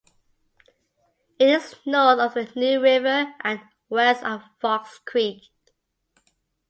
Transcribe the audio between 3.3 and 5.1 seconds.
and west of Fox